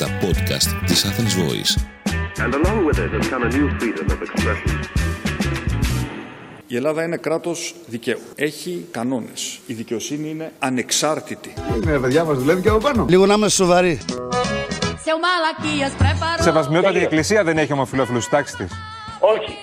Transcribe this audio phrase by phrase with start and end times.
[0.00, 1.72] τα podcast της Athens Voice.
[2.44, 4.78] And along with it has come a new freedom of expression.
[6.66, 8.20] Η Ελλάδα είναι κράτος δικαίου.
[8.34, 9.58] Έχει κανόνες.
[9.66, 11.52] Η δικαιοσύνη είναι ανεξάρτητη.
[11.76, 13.06] Είναι παιδιά μας δουλεύει και από πάνω.
[13.08, 14.00] Λίγο να είμαστε σοβαροί.
[14.06, 16.42] Seu Malaquias preparou.
[16.42, 18.68] Σεβασμιότατη εκκλησία δεν έχει ομοφυλόφιλους τάξη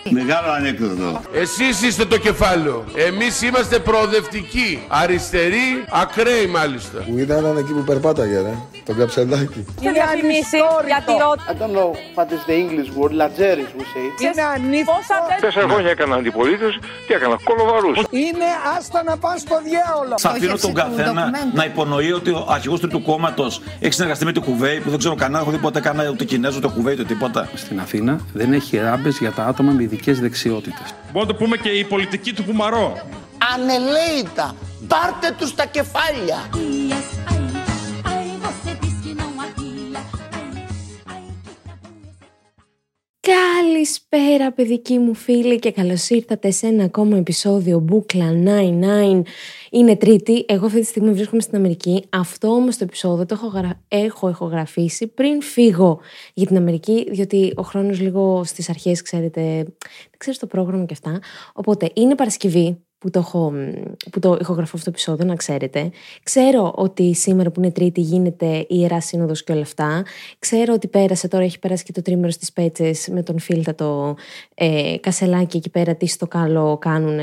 [0.03, 0.11] της.
[0.11, 1.21] Μεγάλο ανέκδοτο.
[1.33, 2.83] Εσείς είστε το κεφάλαιο.
[2.95, 4.83] Εμείς είμαστε προοδευτικοί.
[4.87, 6.99] Αριστεροί, ακραίοι μάλιστα.
[6.99, 8.53] Που ήταν εκεί που περπάταγε, ρε.
[8.85, 9.65] Το καψελάκι.
[9.81, 11.43] Και διαφημίσει για τη ρότα.
[11.51, 14.07] I don't know what is the English word, Lageris we say.
[14.23, 14.93] Είναι ανήθικο.
[15.41, 16.79] Τέσσερα χρόνια έκανα αντιπολίτες.
[17.07, 17.97] Τι έκανα, κολοβαρούς.
[18.09, 20.13] Είναι άστα να πάνε στο διάολο.
[20.17, 24.31] Θα αφήνω τον καθένα να υπονοεί ότι ο αρχηγός του, του κόμματος έχει συνεργαστεί με
[24.31, 27.03] τη Κουβέη που δεν ξέρω κανένα, έχω δει ποτέ κανένα ούτε Κινέζο, ούτε Κουβέη, ούτε
[27.03, 27.49] τίποτα.
[27.55, 30.93] Στην Αθήνα δεν έχει ράμπες για τα άτομα με ειδικές δεξιότητες.
[31.11, 33.07] Μπορούμε να το πούμε και η πολιτική του Κουμαρό.
[33.53, 34.55] Ανελέητα.
[34.87, 36.49] Πάρτε τους τα κεφάλια.
[43.77, 48.25] Καλησπέρα παιδικοί μου φίλοι και καλώς ήρθατε σε ένα ακόμα επεισόδιο Μπούκλα
[49.11, 49.21] 99.
[49.71, 52.03] Είναι τρίτη, εγώ αυτή τη στιγμή βρίσκομαι στην Αμερική.
[52.09, 53.83] Αυτό όμως το επεισόδιο το έχω, γρα...
[53.87, 55.99] έχω ηχογραφήσει πριν φύγω
[56.33, 60.93] για την Αμερική, διότι ο χρόνος λίγο στις αρχές, ξέρετε, δεν ξέρεις το πρόγραμμα και
[60.93, 61.19] αυτά.
[61.53, 63.53] Οπότε είναι Παρασκευή, που το, έχω,
[64.11, 65.91] που το ηχογραφώ αυτό το επεισόδιο, να ξέρετε.
[66.23, 70.05] Ξέρω ότι σήμερα που είναι Τρίτη γίνεται η Ιερά Σύνοδος και όλα αυτά.
[70.39, 74.15] Ξέρω ότι πέρασε τώρα, έχει περάσει και το τρίμερο στις Πέτσες με τον φίλτατο
[74.55, 77.19] ε, κασελάκι εκεί πέρα, τι στο καλό κάνουν,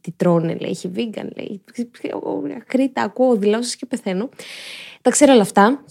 [0.00, 1.62] τι τρώνε, λέει, έχει vegan, λέει.
[2.66, 4.28] Κρήτα, ακούω δηλώσεις και πεθαίνω.
[5.02, 5.84] Τα ξέρω όλα αυτά.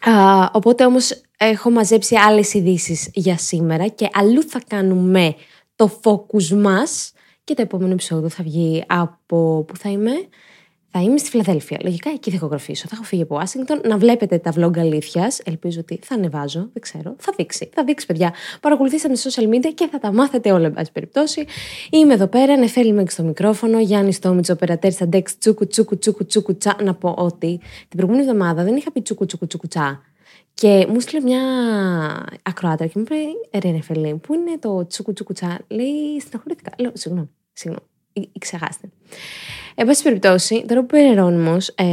[0.00, 5.34] Α, οπότε όμως έχω μαζέψει άλλες ειδήσεις για σήμερα και αλλού θα κάνουμε
[5.76, 7.12] το focus μας
[7.48, 9.64] και το επόμενο επεισόδιο θα βγει από.
[9.66, 10.10] Πού θα είμαι;
[10.90, 11.78] Θα είμαι στη Φιλαδέλφια.
[11.82, 12.86] Λογικά εκεί θα ηχογραφήσω.
[12.88, 13.80] Θα έχω φύγει από Ουάσιγκτον.
[13.84, 15.40] Να βλέπετε τα vlog αλήθειας.
[15.44, 16.68] Ελπίζω ότι θα ανεβάζω.
[16.72, 17.16] Δεν ξέρω.
[17.18, 17.70] Θα δείξει.
[17.74, 18.34] Θα δείξει, παιδιά.
[18.60, 21.44] Παρακολουθήστε με social media και θα τα μάθετε όλα, εν πάση περιπτώσει.
[21.90, 22.56] Είμαι εδώ πέρα.
[22.56, 23.80] Νεφέλη με στο μικρόφωνο.
[23.80, 26.76] Γιάννη Στόμιτς, οπερατέρ στα Dex τσούκου τσούκου τσούκου τσούκου τσα.
[26.82, 30.02] Να πω ότι την προηγούμενη εβδομάδα δεν είχα πει τσούκου τσούκου τσούκου τσα.
[30.54, 31.40] Και μου στείλε μια
[32.42, 33.14] ακροάτρα και μου είπε:
[33.58, 36.70] Ρε Νεφέλη, πού είναι το τσούκου τσούκου τσα; Λέει: Στεναχωρήθηκα.
[36.78, 37.28] Λέω: Συγγνώμη.
[37.58, 38.88] Συγγνώμη, ή, ή ξεχάστε.
[39.74, 41.84] Εν πάση περιπτώσει, τώρα που ο Ερώνυμος ε,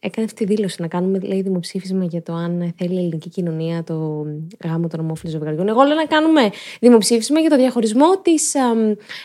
[0.00, 3.84] έκανε αυτή τη δήλωση να κάνουμε λέει, δημοψήφισμα για το αν θέλει η ελληνική κοινωνία
[3.84, 4.26] το
[4.64, 5.68] γάμο των ομόφυλων ζευγαριών.
[5.68, 6.50] Εγώ λέω να κάνουμε
[6.80, 8.54] δημοψήφισμα για το διαχωρισμό της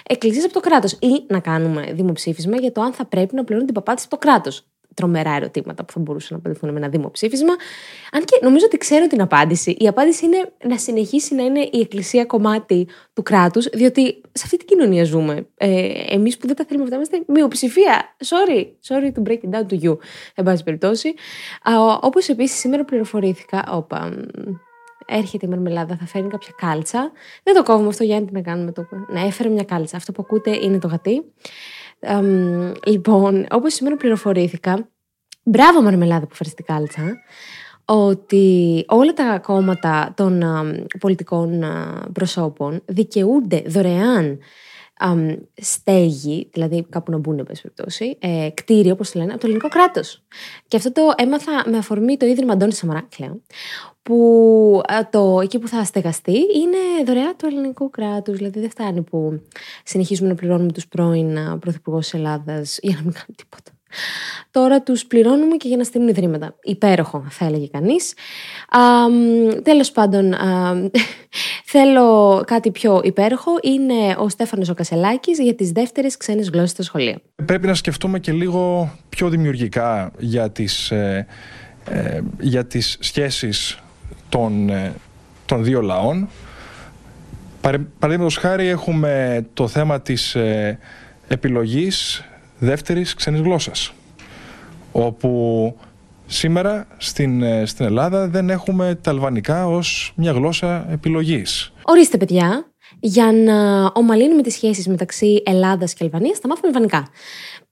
[0.07, 0.91] Εκκλησίας από το κράτος.
[0.91, 4.18] Ή να κάνουμε δημοψήφισμα για το αν θα πρέπει να πληρώνουν την παπάτη από το
[4.18, 4.66] κράτος
[4.97, 7.53] τρομερά ερωτήματα που θα μπορούσαν να απαντηθούν με ένα δημοψήφισμα.
[8.12, 9.72] Αν και νομίζω ότι ξέρω την απάντηση.
[9.80, 14.57] Η απάντηση είναι να συνεχίσει να είναι η Εκκλησία κομμάτι του κράτους, διότι σε αυτή
[14.57, 15.47] την κοινωνία ζούμε.
[15.57, 18.16] Ε, Εμείς που δεν τα θέλουμε αυτά, είμαστε μειοψηφία.
[18.25, 19.97] Sorry, sorry to break it down to you,
[20.36, 21.13] εν πάση περιπτώσει.
[22.02, 23.63] Όπως επίσης σήμερα πληροφορήθηκα.
[23.72, 24.13] Όπα,
[25.06, 27.12] έρχεται η μαρμελάδα, θα φέρει κάποια κάλτσα.
[27.44, 28.72] Δεν το κόβουμε αυτό, Γιάννη, τι να κάνουμε.
[28.72, 28.88] Το...
[29.12, 29.97] Ναι, έφερε μια κάλτσα.
[29.97, 31.24] Αυτό που ακούτε είναι το γατί.
[32.02, 34.90] Um, λοιπόν, όπως σήμερα πληροφορήθηκα,
[35.44, 37.18] μπράβο Μαρμελάδα που φέρεις την κάλτσα,
[37.85, 40.44] ότι όλα τα κόμματα των
[41.00, 41.63] πολιτικών
[42.13, 44.40] προσώπων δικαιούνται δωρεάν
[45.56, 49.68] στέγη, δηλαδή κάπου να μπουν, πες περιπτώσει, ε, κτίριο, όπως το λένε, από το ελληνικό
[49.68, 50.24] κράτος.
[50.68, 53.41] Και αυτό το έμαθα με αφορμή το Ίδρυμα Αντώνη Σαμαρά, κλαίω,
[54.03, 58.31] που το, εκεί που θα στεγαστεί είναι δωρεά του ελληνικού κράτου.
[58.31, 59.41] Δηλαδή δεν φτάνει που
[59.84, 63.72] συνεχίζουμε να πληρώνουμε τους πρώην πρωθυπουργού τη Ελλάδας για να μην κάνουν τίποτα.
[64.52, 66.56] Τώρα τους πληρώνουμε και για να στείλουν ιδρύματα.
[66.63, 68.13] Υπέροχο, θα έλεγε κανείς.
[69.63, 70.90] τέλος πάντων, α,
[71.70, 73.52] θέλω κάτι πιο υπέροχο.
[73.62, 77.20] Είναι ο Στέφανος ο Κασελάκης για τις δεύτερες ξένες γλώσσες στα σχολεία.
[77.46, 81.28] Πρέπει να σκεφτούμε και λίγο πιο δημιουργικά για τις, ε,
[81.86, 83.80] ε, για τις σχέσεις
[84.30, 84.94] των, ε,
[85.46, 86.28] των δύο λαών.
[88.00, 90.80] Παραδείγματος χάρη έχουμε το θέμα της ε,
[91.28, 92.24] επιλογής
[92.60, 93.94] δεύτερης ξένης γλώσσας
[94.92, 95.75] όπου
[96.27, 101.74] σήμερα στην, ε, στην Ελλάδα δεν έχουμε τα αλβανικά ως μια γλώσσα επιλογής.
[101.83, 107.07] Ορίστε παιδιά, για να ομαλύνουμε τις σχέσεις μεταξύ Ελλάδας και Αλβανίας θα μάθουμε αλβανικά.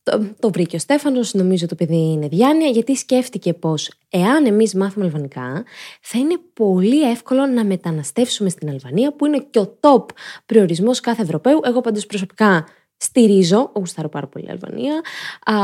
[0.04, 4.76] Το, το βρήκε ο Στέφανος, νομίζω το παιδί είναι διάνοια, γιατί σκέφτηκε πως εάν εμείς
[4.76, 5.64] μάθουμε αλβανικά,
[6.02, 10.06] θα είναι πολύ εύκολο να μεταναστεύσουμε στην Αλβανία, που είναι και ο top
[10.46, 11.60] προορισμός κάθε Ευρωπαίου.
[11.64, 12.66] Εγώ πάντως προσωπικά
[12.98, 15.02] στηρίζω, γουστάρω πάρα πολύ η Αλβανία.
[15.46, 15.56] Α,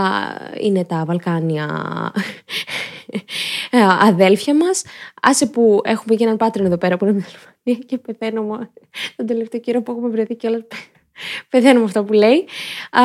[0.62, 1.68] είναι τα Βαλκάνια
[4.00, 4.84] αδέλφια μας.
[5.22, 8.42] Άσε που έχουμε και έναν πάτρον εδώ πέρα που είναι με την Αλβανία και πεθαίνω
[8.42, 8.70] μου
[9.16, 10.64] τον τελευταίο καιρό που έχουμε βρεθεί κιόλας
[11.50, 12.46] Πεθαίνω με αυτά που λέει.
[12.92, 13.02] Α,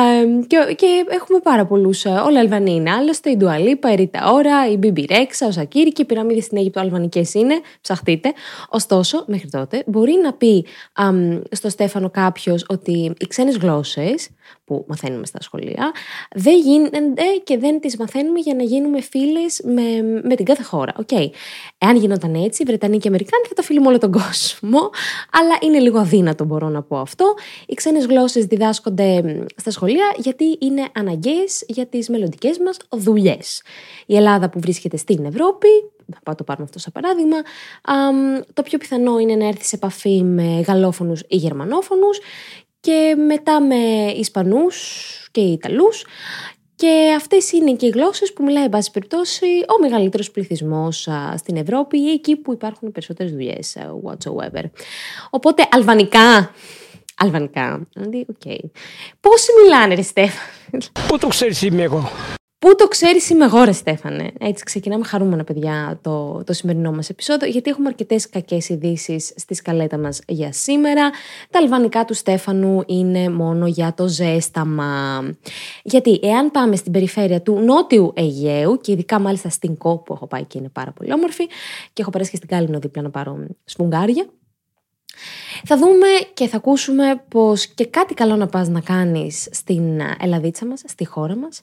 [0.47, 2.05] και, και έχουμε πάρα πολλούς.
[2.05, 3.29] Όλα Αλβανοί είναι άλλωστε.
[3.29, 6.79] Η Ντουαλίπα, η Ρίτα Ωρα, η Μπίμπι Ρέξα, ο Σακύρη και οι πυραμίδε στην Αίγυπτο
[6.79, 7.61] αλβανικές είναι.
[7.81, 8.33] Ψαχτείτε.
[8.69, 14.29] Ωστόσο, μέχρι τότε μπορεί να πει αμ, στο Στέφανο κάποιος ότι οι ξένες γλώσσες
[14.65, 15.91] που μαθαίνουμε στα σχολεία
[16.35, 20.93] δεν γίνονται και δεν τις μαθαίνουμε για να γίνουμε φίλες με, με την κάθε χώρα.
[20.99, 21.11] Οκ.
[21.77, 24.89] Εάν γινόταν έτσι, οι Βρετανοί και οι Αμερικάνοι θα 'ταν φίλοι με όλο τον κόσμο.
[25.31, 27.33] Αλλά είναι λίγο αδύνατο, μπορώ να πω αυτό.
[27.65, 33.61] Οι ξένες γλώσσες διδάσκονται μ, στα σχολεία γιατί είναι αναγκαίες για τις μελλοντικές μας δουλειές.
[34.05, 35.67] Η Ελλάδα που βρίσκεται στην Ευρώπη,
[36.13, 37.37] θα πάω το πάρουμε αυτό σαν παράδειγμα,
[37.83, 42.19] αμ, το πιο πιθανό είναι να έρθει σε επαφή με γαλλόφωνους ή γερμανόφωνους
[42.79, 46.05] και μετά με Ισπανούς και Ιταλούς
[46.75, 51.37] και αυτές είναι και οι γλώσσες που μιλάει, εν πάση περιπτώσει, ο μεγαλύτερος πληθυσμός α,
[51.37, 54.63] στην Ευρώπη ή εκεί που υπάρχουν οι περισσότερες δουλειές, α, whatsoever.
[55.29, 56.51] Οπότε, αλβανικά,
[57.17, 58.53] αλβανικά, δηλαδή, οκ.
[59.19, 60.81] Πόσοι μιλάνε, ρε Στέφαν.
[61.07, 62.09] Πού το ξέρεις είμαι εγώ;
[62.59, 64.31] Πού το ξέρεις είμαι εγώ, ρε Στέφανε.
[64.39, 69.53] Έτσι, ξεκινάμε χαρούμενα, παιδιά, το, το σημερινό μας επεισόδιο, γιατί έχουμε αρκετές κακές ειδήσεις στη
[69.53, 71.09] σκαλέτα μας για σήμερα.
[71.49, 75.23] Τα αλβανικά του Στέφανου είναι μόνο για το ζέσταμα.
[75.83, 80.27] Γιατί, εάν πάμε στην περιφέρεια του Νότιου Αιγαίου, και ειδικά μάλιστα στην Κό, που έχω
[80.27, 81.47] πάει και είναι πάρα πολύ όμορφη,
[81.93, 84.25] και έχω περάσει και στην Κάλινο δίπλα να πάρω σφουγγάρια.
[85.65, 90.65] Θα δούμε και θα ακούσουμε πως και κάτι καλό να πας να κάνεις στην Ελλαδίτσα
[90.65, 91.61] μας, στη χώρα μας,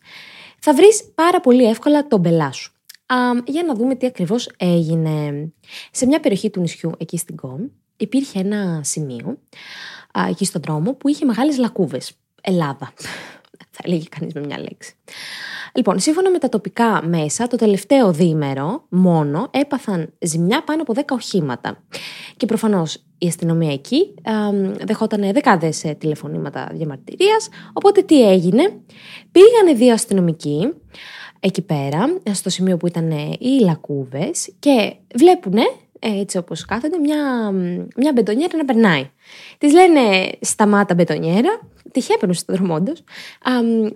[0.59, 2.73] θα βρεις πάρα πολύ εύκολα τον πελά σου.
[3.07, 5.49] Α, για να δούμε τι ακριβώς έγινε.
[5.91, 7.61] Σε μια περιοχή του νησιού, εκεί στην Κόμ,
[7.97, 9.39] υπήρχε ένα σημείο,
[10.19, 12.13] α, εκεί στον δρόμο, που είχε μεγάλες λακκούβες.
[12.41, 12.93] Ελλάδα.
[13.77, 14.95] Θα έλεγε κανείς με μια λέξη.
[15.77, 21.01] Λοιπόν, σύμφωνα με τα τοπικά μέσα, το τελευταίο διήμερο μόνο έπαθαν ζημιά πάνω από 10
[21.11, 21.85] οχήματα.
[22.37, 24.15] Και προφανώς η αστυνομία εκεί
[24.85, 27.49] δεχόταν δεκάδες τηλεφωνήματα διαμαρτυρίας.
[27.73, 28.63] Οπότε τι έγινε,
[29.33, 30.73] πήγανε δύο αστυνομικοί
[31.41, 35.63] εκεί πέρα, στο σημείο που ήταν οι λακκούβες, και βλέπουνε
[36.05, 37.51] έτσι όπως κάθονται, μια,
[37.97, 39.11] μια μπετονιέρα να περνάει.
[39.59, 41.61] Της λένε σταμάτα μπετονιέρα,
[41.93, 43.05] τυχαία περνούσε στον δρόμο όντως,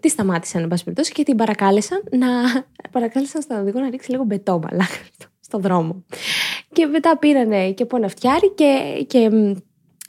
[0.01, 2.27] τη σταμάτησαν, εν πάση περιπτώσει, και την παρακάλεσαν να
[2.91, 4.87] παρακάλεσαν στον οδηγό να ρίξει λίγο μπετόμπαλα
[5.41, 6.05] στον δρόμο.
[6.73, 9.31] Και μετά πήρανε και ποναυτιάρι και, και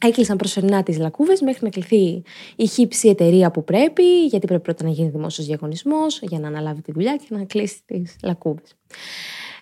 [0.02, 2.24] έκλεισαν προσωρινά τις λακκούβες μέχρι να κληθεί
[2.56, 6.82] η χύψη εταιρεία που πρέπει, γιατί πρέπει πρώτα να γίνει δημόσιος διαγωνισμός για να αναλάβει
[6.82, 8.76] τη δουλειά και να κλείσει τις λακκούβες.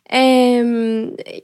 [0.10, 0.64] Ε,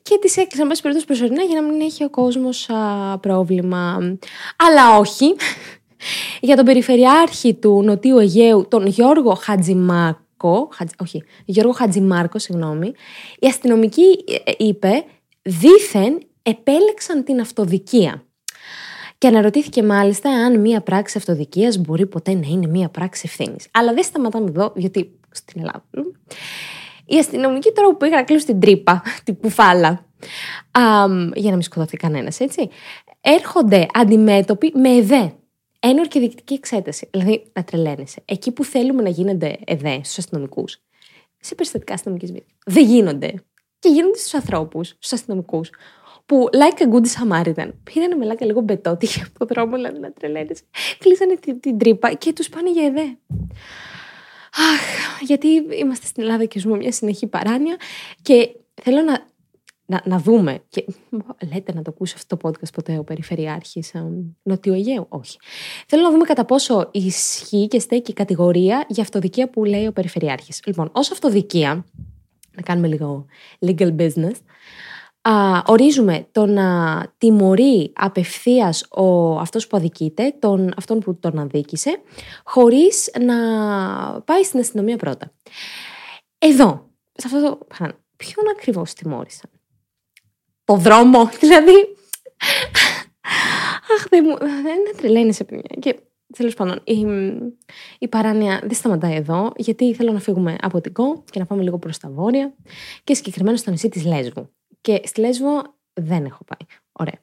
[0.01, 4.17] και τις έκλεισαν μέσα περιπτώσει προσωρινά για να μην έχει ο κόσμος α, πρόβλημα.
[4.55, 5.35] Αλλά όχι.
[6.41, 12.91] για τον Περιφερειάρχη του Νοτιού Αιγαίου, τον Γιώργο Χατζημάρκο, Χατζ, όχι, Γιώργο Χατζημάρκο, συγγνώμη,
[13.39, 15.03] η αστυνομική ε, είπε
[15.41, 18.23] δήθεν επέλεξαν την αυτοδικία.
[19.17, 23.67] Και αναρωτήθηκε μάλιστα αν μία πράξη αυτοδικίας μπορεί ποτέ να είναι μία πράξη ευθύνης.
[23.71, 25.83] Αλλά δεν σταματάμε εδώ, γιατί στην Ελλάδα
[27.05, 30.05] οι αστυνομικοί τώρα που πήγαν να κλείσουν την τρύπα, την κουφάλα,
[31.33, 32.69] για να μην σκοτωθεί κανένας, έτσι,
[33.21, 35.33] έρχονται αντιμέτωποι με ΕΔΕ.
[35.85, 37.07] Ένορ και διοικητική εξέταση.
[37.11, 38.21] Δηλαδή, να τρελαίνεσαι.
[38.25, 40.81] Εκεί που θέλουμε να γίνονται ΕΔΕ στους αστυνομικούς,
[41.39, 43.33] σε περιστατικά αστυνομικής βία, δεν γίνονται.
[43.79, 45.69] Και γίνονται στους ανθρώπους, στους αστυνομικούς,
[46.25, 50.63] που like a good Samaritan πήραν μελάκα λίγο μπετότι από το δρόμο, δηλαδή να τρελαίνεσαι.
[50.97, 53.17] Κλείσανε την, την τρύπα και τους πάνε για ΕΔΕ.
[54.55, 55.47] Αχ, γιατί
[55.79, 57.75] είμαστε στην Ελλάδα και ζούμε μια συνεχή παράνοια
[58.21, 58.49] και
[58.81, 59.27] θέλω να,
[59.85, 60.63] να, να δούμε.
[60.69, 60.85] Και,
[61.53, 63.91] λέτε να το ακούσει αυτό το podcast ποτέ ο Περιφερειάρχης
[64.43, 65.37] Νοτιού Αιγαίου; Όχι.
[65.87, 69.91] Θέλω να δούμε κατά πόσο ισχύει και στέκει η κατηγορία για αυτοδικία που λέει ο
[69.91, 70.61] Περιφερειάρχης.
[70.65, 71.85] Λοιπόν, ως αυτοδικία,
[72.55, 73.25] να κάνουμε λίγο
[73.65, 74.35] legal business,
[75.29, 82.01] α, ορίζουμε το να τιμωρεί απευθείας ο, αυτός που αδικείται, τον, αυτόν που τον αδίκησε,
[82.43, 83.35] χωρίς να
[84.21, 85.31] πάει στην αστυνομία πρώτα.
[86.37, 87.67] Εδώ, σε αυτό το
[88.15, 89.49] ποιον ακριβώς τιμώρησαν;
[90.65, 91.73] Το δρόμο, δηλαδή...
[93.95, 94.37] Αχ, δεν μου...
[94.37, 95.75] Δεν τρελαίνεσαι, παιδιά.
[95.79, 95.99] Και
[96.37, 97.05] τέλος πάντων, η,
[97.99, 101.63] η παράνοια δεν σταματάει εδώ, γιατί θέλω να φύγουμε από την ΚΟ και να πάμε
[101.63, 102.53] λίγο προς τα βόρεια
[103.03, 104.49] και συγκεκριμένα στο νησί της Λέσβου.
[104.83, 105.61] Και στη Λέσβο
[105.93, 106.77] δεν έχω πάει.
[106.91, 107.19] Ωραία.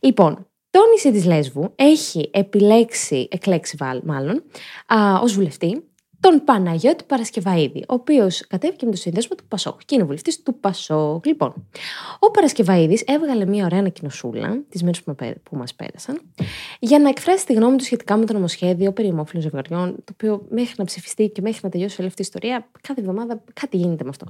[0.00, 4.42] Λοιπόν, το νησί της Λέσβου έχει επιλέξει, εκλέξει μάλλον,
[4.86, 5.88] α, ως βουλευτή
[6.20, 10.60] τον Παναγιώτη Παρασκευαίδη, ο οποίος κατέβηκε με το σύνδεσμο του Πασόκ και είναι βουλευτής του
[10.60, 11.26] Πασόκ.
[11.26, 11.68] Λοιπόν,
[12.18, 16.20] ο Παρασκευαίδης έβγαλε μια ωραία ανακοινωσούλα τις μέρες που, που μας πέρασαν
[16.78, 20.46] για να εκφράσει τη γνώμη του σχετικά με το νομοσχέδιο περί ομόφυλων ζευγαριών, το οποίο
[20.50, 24.04] μέχρι να ψηφιστεί και μέχρι να τελειώσει όλη αυτή η ιστορία, κάθε εβδομάδα κάτι γίνεται
[24.04, 24.26] με αυτό.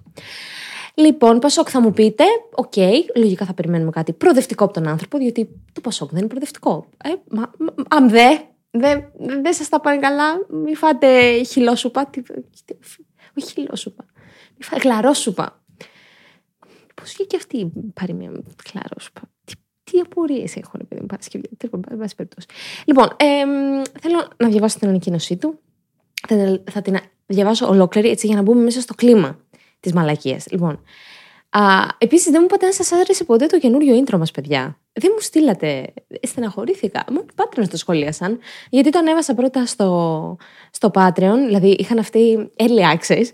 [0.98, 2.24] Λοιπόν, Πασόκ θα μου πείτε,
[2.54, 6.28] OK, okay, λογικά θα περιμένουμε κάτι προοδευτικό από τον άνθρωπο, διότι το Πασόκ δεν είναι
[6.28, 6.86] προοδευτικό.
[7.04, 8.36] Ε, μα, μα, αν δε,
[8.70, 9.04] Δεν,
[9.42, 10.46] δεν σας τα πάνε καλά.
[10.48, 12.06] Μην φάτε χυλόσουπα.
[12.06, 12.76] Τι, τι-
[13.38, 14.04] όχι χυλόσουπα.
[14.52, 15.62] Μην φάτε γλαρόσουπα.
[16.94, 19.20] Πώς βγήκε αυτή η παροιμία με γλαρόσουπα.
[19.44, 19.52] Τι,
[19.84, 21.48] τι απορίες έχω, ρε παιδί μου, Παρασκευή.
[21.56, 22.46] Τέλο πάντων, εν πάση περιπτώσει.
[22.84, 25.58] Λοιπόν, εμ, θέλω να διαβάσω την ανακοίνωσή του.
[26.28, 29.38] Θα, θα την διαβάσω ολόκληρη έτσι για να μπούμε μέσα στο κλίμα
[29.80, 30.46] της μαλακίας.
[30.50, 30.80] Λοιπόν,
[31.98, 34.78] Επίσης, δεν μου είπατε αν σας άρεσε ποτέ το καινούριο intro μας, παιδιά.
[34.92, 35.92] Δεν μου στείλατε.
[36.22, 37.04] Στεναχωρήθηκα.
[37.08, 38.38] Μόνο οι Patreons το σχολίασαν.
[38.70, 40.36] Γιατί το ανέβασα πρώτα στο,
[40.70, 41.36] στο Patreon.
[41.46, 43.24] Δηλαδή, είχαν αυτοί early access.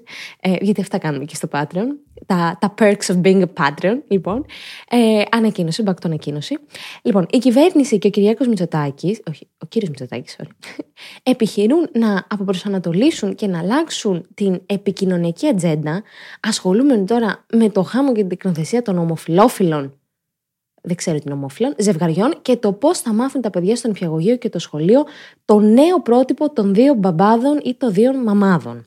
[0.41, 1.87] Ε, γιατί αυτά κάνουμε και στο Patreon.
[2.26, 4.45] Τα, τα perks of being a Patreon, λοιπόν.
[4.88, 6.59] Ε, ανακοίνωση, back to ανακοίνωση.
[7.02, 10.81] Λοιπόν, η κυβέρνηση και ο Κυριάκος Μητσοτάκης, όχι, ο κύριος Μητσοτάκης, sorry,
[11.23, 16.02] επιχειρούν να αποπροσανατολίσουν και να αλλάξουν την επικοινωνιακή ατζέντα,
[16.40, 19.99] ασχολούμενοι τώρα με το χάμο και την τεκνοθεσία των ομοφυλόφιλων
[20.87, 24.49] δεν ξέρω την ομόφυλων, ζευγαριών και το πώς θα μάθουν τα παιδιά στο νηπιαγωγείο και
[24.49, 25.04] το σχολείο
[25.45, 28.87] το νέο πρότυπο των δύο μπαμπάδων ή των δύο μαμάδων.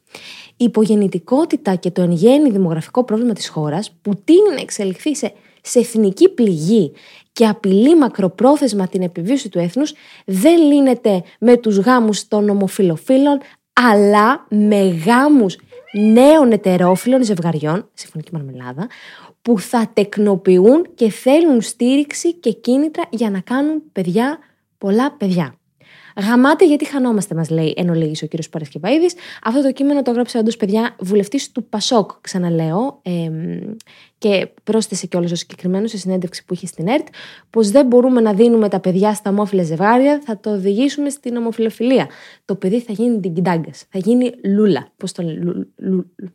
[0.58, 5.34] Η υπογεννητικότητα και το εν γέννη δημογραφικό πρόβλημα της χώρας, που τίνει να εξελιχθεί σε,
[5.62, 6.92] σε εθνική πληγή
[7.32, 9.94] και απειλεί μακροπρόθεσμα την επιβίωση του έθνους,
[10.26, 13.40] δεν λύνεται με τους γάμους των ομοφιλοφίλων,
[13.74, 15.58] αλλά με γάμους
[15.94, 18.88] νέων ετερόφιλων ζευγαριών, συμφωνική μαρμελάδα,
[19.42, 24.38] που θα τεκνοποιούν και θέλουν στήριξη και κίνητρα για να κάνουν παιδιά,
[24.78, 25.57] πολλά παιδιά.
[26.22, 29.14] Γαμάτε γιατί χανόμαστε, μας λέει εν ολίγης ο κύριος Παρασκευαίδης.
[29.44, 33.60] Αυτό το κείμενο το έγραψε όντως, παιδιά, βουλευτής του Πασόκ, ξαναλέω, εμ,
[34.18, 37.08] και πρόσθεσε κιόλας ο συγκεκριμένος σε συνέντευξη που είχε στην ΕΡΤ,
[37.50, 42.08] πως δεν μπορούμε να δίνουμε τα παιδιά στα ομόφυλα ζευγάρια, θα το οδηγήσουμε στην ομοφιλοφιλία.
[42.46, 43.72] Το παιδί θα γίνει την κοιντάγκα.
[43.90, 44.92] Θα γίνει λούλα.
[44.98, 46.32] Πώς το λένε, λου- λου- λου-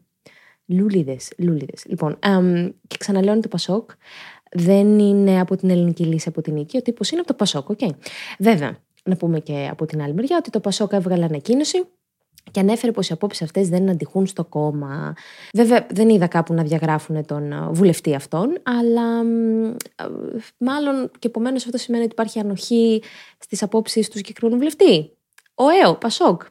[0.67, 1.33] Λούλιδες.
[1.39, 1.85] Λούλιδες.
[1.87, 3.91] Λοιπόν, εμ, και ξαναλέω είναι το Πασόκ.
[4.53, 6.77] Δεν είναι από την Ελληνική Λύση από τη Νίκη.
[6.77, 7.79] Ο τύπος είναι από το Πασόκ, οκ.
[8.39, 11.87] Βέβαια, να πούμε και από την άλλη μεριά ότι το Πασόκ έβγαλε ανακοίνωση
[12.51, 15.15] και ανέφερε πως οι απόψεις αυτές δεν αντηχούν στο κόμμα.
[15.55, 19.75] Βέβαια, δεν είδα κάπου να διαγράφουν τον ε, βουλευτή αυτόν, αλλά μ, ε,
[20.57, 23.03] μάλλον και επομένως αυτό σημαίνει ότι υπάρχει ανοχή
[23.39, 25.11] στις απόψεις του συγκεκριμένου βουλευτή.
[25.55, 26.43] Ωραίο Πασόκ.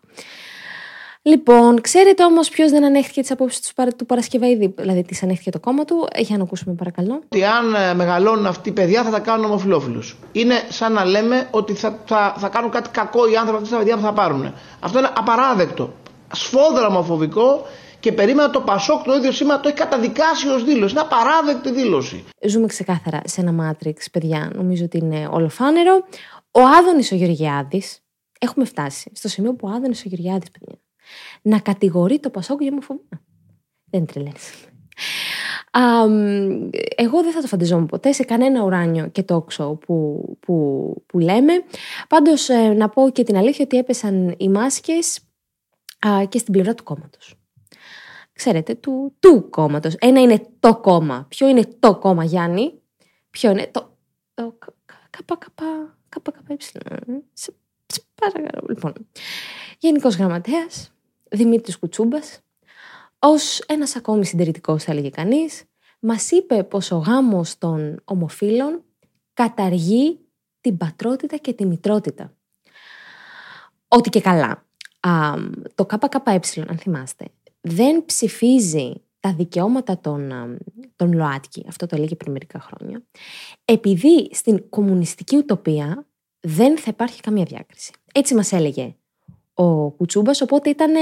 [1.24, 5.50] Λοιπόν, ξέρετε όμως ποιος δεν ανέχθηκε τις απόψεις του, Παρα- του Παρασκευαΐδη, δηλαδή τις ανέχθηκε
[5.52, 6.08] το κόμμα του.
[6.14, 7.14] Ε, Για να ακούσουμε, παρακαλώ.
[7.26, 10.18] Ότι αν ε, μεγαλώνουν αυτοί παιδιά θα τα κάνουν ομοφυλόφιλους.
[10.32, 13.78] Είναι σαν να λέμε ότι θα, θα, θα κάνουν κάτι κακό οι άνθρωποι αυτοί στα
[13.78, 14.54] παιδιά που θα πάρουν.
[14.80, 15.94] Αυτό είναι απαράδεκτο.
[16.34, 17.66] Σφόδρα ομοφοβικό
[18.00, 20.94] και περίμενα το Πασόκ το ίδιο σήμα το έχει καταδικάσει ως δήλωση.
[20.94, 22.24] Είναι απαράδεκτη δήλωση.
[22.48, 24.52] Ζούμε ξεκάθαρα σε ένα μάτριξ, παιδιά.
[24.56, 25.96] Νομίζω ότι είναι ολοφάνερο.
[26.52, 28.00] Ο Άδωνης ο Γεωργιάδης,
[28.40, 30.76] έχουμε φτάσει στο σημείο που ο Άδωνης ο Γεωργιάδης, παιδιά,
[31.42, 33.22] να κατηγορεί το Πασόκ για ομοφοβία.
[33.84, 34.66] Δεν τρελαίνεις.
[35.72, 41.20] Αμ, εγώ δεν θα το φανταζόμουν ποτέ σε κανένα ουράνιο και τόξο που, που, που
[41.20, 41.54] λέμε.
[42.08, 45.20] Πάντως ε, να πω και την αλήθεια ότι έπεσαν οι μάσκες
[46.08, 47.36] α, και στην πλευρά του κόμματος.
[48.34, 49.96] Ξέρετε, του, του κόμματος.
[49.96, 51.26] Ένα είναι το κόμμα.
[51.30, 52.74] Ποιο είναι το κόμμα, Γιάννη?
[53.30, 53.98] Ποιο είναι το...
[54.34, 56.84] το κα- κα- καπα, καπα, καπα, καπα, ύψιλον.
[57.34, 57.54] Σε- σε
[58.16, 58.94] παρακαλώ, λοιπόν.
[59.80, 60.92] Γενικός Γραμματέας,
[61.30, 62.40] Δημήτρης Κουτσούμπας,
[63.20, 65.64] ως ένας ακόμη συντηρητικός θα έλεγε κανείς,
[66.00, 68.84] μας είπε πως ο γάμος των ομοφύλων
[69.34, 70.20] καταργεί
[70.62, 72.34] την πατρότητα και τη μητρότητα.
[73.88, 74.66] Ότι και καλά.
[75.00, 75.34] Α,
[75.76, 77.26] το ΚΚΕ, αν θυμάστε,
[77.62, 80.58] δεν ψηφίζει τα δικαιώματα των, α,
[80.96, 83.04] των ΛΟΑΤΚΙ, αυτό το έλεγε πριν μερικά χρόνια,
[83.66, 86.06] επειδή στην κομμουνιστική ουτοπία
[86.42, 87.92] δεν θα υπάρχει καμία διάκριση.
[88.14, 88.96] Έτσι μας έλεγε
[89.54, 91.00] ο Κουτσούμπας, οπότε ήταν ε,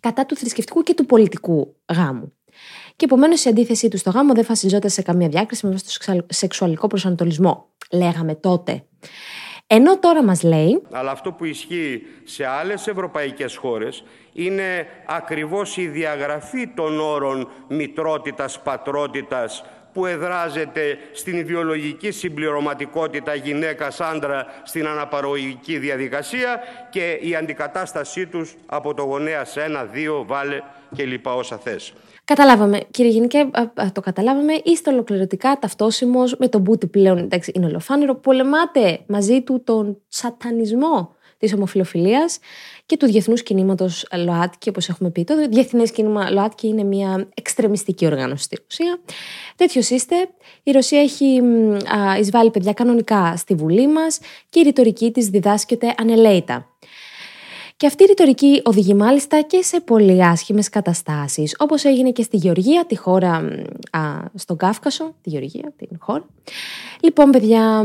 [0.00, 2.32] κατά του θρησκευτικού και του πολιτικού γάμου.
[2.96, 5.90] Και επομένως η αντίθεσή του στο γάμο δεν φασιζόταν σε καμία διάκριση με βάση το
[5.90, 7.68] σεξουαλ- σεξουαλικό προσανατολισμό.
[7.92, 8.84] Λέγαμε τότε.
[9.66, 15.88] Ενώ τώρα μας λέει Αλλά αυτό που ισχύει σε άλλες ευρωπαϊκές χώρες είναι ακριβώς η
[15.88, 26.60] διαγραφή των όρων μητρότητας, πατρότητας που εδράζεται στην ιδεολογική συμπληρωματικότητα γυναίκας άντρα στην αναπαραγωγική διαδικασία
[26.90, 30.60] και η αντικατάστασή τους από το γονέας ένα, δύο, βάλε
[30.94, 31.92] και λοιπά όσα θες.
[32.24, 34.52] Καταλάβαμε, κύριε Γενικέ, α, α, το καταλάβαμε.
[34.64, 37.18] Είστε ολοκληρωτικά ταυτόσιμος με τον Μπούτι πλέον.
[37.18, 38.14] Εντάξει, είναι ολοφάνερο.
[38.14, 42.38] Πολεμάτε μαζί του τον σατανισμό της ομοφιλοφιλίας
[42.86, 45.24] και του διεθνούς κινήματος ΛΟΑΤΚΙ, όπως έχουμε πει.
[45.24, 49.00] Το διεθνές κίνημα ΛΟΑΤΚΙ είναι μια εξτρεμιστική οργάνωση στη Ρωσία.
[49.56, 50.14] Τέτοιος είστε.
[50.62, 54.18] Η Ρωσία έχει μ, α, εισβάλει παιδιά κανονικά στη Βουλή μας
[54.48, 56.68] και η ρητορική της διδάσκεται ανελαίητα.
[57.80, 62.36] Και αυτή η ρητορική οδηγεί μάλιστα και σε πολύ άσχημες καταστάσεις, όπως έγινε και στη
[62.36, 63.30] Γεωργία, τη χώρα
[63.90, 64.00] α,
[64.34, 66.24] στον Κάφκασο, τη Γεωργία, την χώρα.
[67.00, 67.84] Λοιπόν, παιδιά,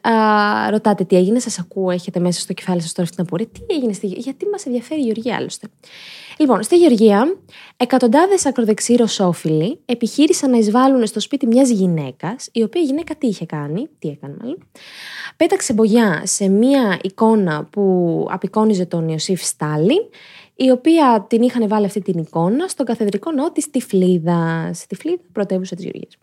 [0.00, 3.46] α, ρωτάτε τι έγινε, σας ακούω, έχετε μέσα στο κεφάλι σας τώρα αυτή την απορία.
[3.46, 5.66] Τι έγινε στη Γεωργία, γιατί μας ενδιαφέρει η Γεωργία άλλωστε;
[6.38, 7.36] Λοιπόν, στη Γεωργία,
[7.76, 13.46] εκατοντάδες ακροδεξιοί ρωσόφιλοι επιχείρησαν να εισβάλλουν στο σπίτι μιας γυναίκας, η οποία γυναίκα τι είχε
[13.46, 14.68] κάνει, τι έκανε μάλλον.
[15.36, 20.02] Πέταξε μπογιά σε μια εικόνα που απεικόνιζε τον Ιωσήφ Στάλιν,
[20.54, 24.86] η οποία την είχαν βάλει αυτή την εικόνα στον καθεδρικό ναό της Τυφλίδας.
[24.86, 26.16] Τυφλίδα, πρωτεύουσα της Γεωργίας.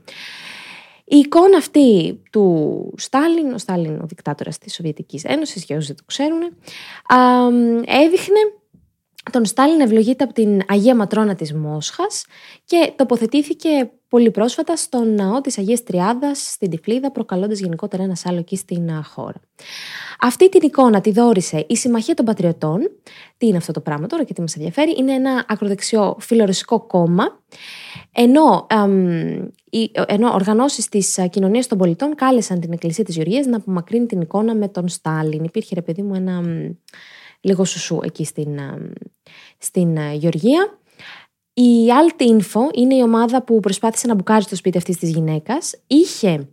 [1.06, 5.96] Η εικόνα αυτή του Στάλιν, ο Στάλιν ο δικτάτορας της Σοβιετικής Ένωσης, για όσοι δεν
[5.96, 7.48] το ξέρουν, α,
[8.04, 8.40] έδειχνε
[9.32, 12.26] τον Στάλιν ευλογείται από την Αγία Ματρώνα της Μόσχας
[12.66, 18.38] και τοποθετήθηκε πολύ πρόσφατα στον ναό της Αγίας Τριάδας στην Τυφλίδα προκαλώντας γενικότερα ένα άλλο
[18.38, 19.40] εκεί στην χώρα.
[20.20, 22.80] Αυτή την εικόνα τη δόρισε η Συμμαχία των Πατριωτών.
[23.38, 27.40] Τι είναι αυτό το πράγμα τώρα και τι μας ενδιαφέρει; Είναι ένα ακροδεξιό φιλορωσικό κόμμα
[28.12, 29.52] ενώ, εμ,
[30.06, 34.56] ενώ οργανώσεις της κοινωνίας των πολιτών κάλεσαν την Εκκλησία της Γεωργίας να απομακρύνει την εικόνα
[34.56, 35.44] με τον Στάλιν.
[35.44, 36.42] Υπήρχε ρε παιδί μου ένα
[37.42, 38.60] λίγο σουσού εκεί στην,
[39.58, 40.80] στην Γεωργία.
[41.54, 45.74] Η Alt Info είναι η ομάδα που προσπάθησε να μπουκάρει στο σπίτι αυτής της γυναίκας.
[45.88, 46.48] Είχε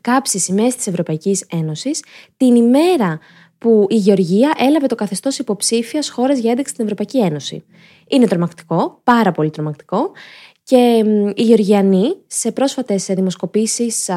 [0.00, 2.02] κάψει σημαίες της Ευρωπαϊκής Ένωσης
[2.36, 3.18] την ημέρα
[3.58, 7.64] που η Γεωργία έλαβε το καθεστώς υποψήφιας χώρας για ένταξη στην Ευρωπαϊκή Ένωση.
[8.08, 10.12] Είναι τρομακτικό, πάρα πολύ τρομακτικό.
[10.64, 11.04] Και
[11.36, 14.10] οι Γεωργιανοί σε πρόσφατες δημοσκοπήσεις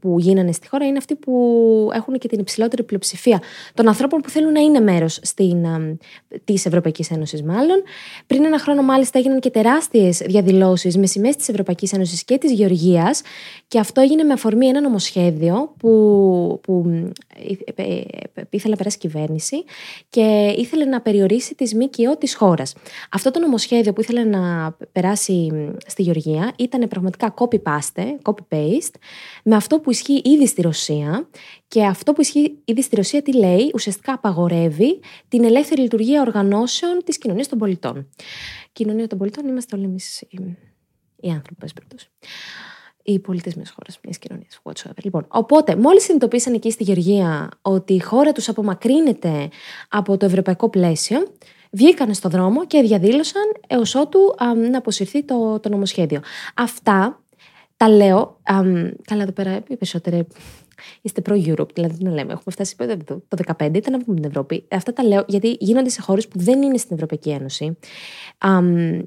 [0.00, 3.42] που γίνανε στη χώρα είναι αυτοί που έχουν και την υψηλότερη πλειοψηφία
[3.74, 5.66] των ανθρώπων που θέλουν να είναι μέρος στην,
[6.44, 7.82] της Ευρωπαϊκής Ένωσης μάλλον.
[8.26, 12.52] Πριν ένα χρόνο μάλιστα έγιναν και τεράστιες διαδηλώσεις με σημαίες της Ευρωπαϊκής Ένωσης και της
[12.52, 13.22] Γεωργίας
[13.68, 16.84] και αυτό έγινε με αφορμή ένα νομοσχέδιο που, που
[17.74, 18.00] ε, ε,
[18.34, 19.64] ε, ήθελε να περάσει κυβέρνηση
[20.08, 22.74] και ήθελε να περιορίσει τις ΜΚΟ της χώρας.
[23.10, 25.50] Αυτό το νομοσχέδιο που ήθελε να περάσει
[25.86, 28.94] στη Γεωργία ήταν πραγματικά copy-paste, copy-paste,
[29.44, 31.28] με αυτό που ισχύει ήδη στη Ρωσία.
[31.68, 37.00] Και αυτό που ισχύει ήδη στη Ρωσία τι λέει, ουσιαστικά απαγορεύει την ελεύθερη λειτουργία οργανώσεων
[37.04, 38.08] της κοινωνίας των πολιτών.
[38.72, 40.38] Κοινωνία των πολιτών είμαστε όλοι εμείς οι,
[41.16, 42.08] οι άνθρωποι, πες περιπτώσει.
[43.06, 45.02] Οι πολίτες μιας χώρας, μιας κοινωνίας, whatsoever.
[45.02, 49.48] Λοιπόν, οπότε, μόλις συνειδητοποίησαν εκεί στη Γεωργία ότι η χώρα τους απομακρύνεται
[49.88, 51.32] από το ευρωπαϊκό πλαίσιο,
[51.74, 54.18] βγήκαν στο δρόμο και διαδήλωσαν έως ότου
[54.70, 56.20] να αποσυρθεί το, το νομοσχέδιο.
[56.54, 57.22] Αυτά
[57.76, 58.40] τα λέω,
[59.04, 60.26] καλά εδώ πέρα οι περισσότεροι
[61.02, 64.64] είστε προ-Europe, δηλαδή να λέμε, έχουμε φτάσει το 2015, ήταν να βγούμε την Ευρώπη.
[64.70, 67.76] Αυτά τα λέω γιατί γίνονται σε χώρες που δεν είναι στην Ευρωπαϊκή Ένωση.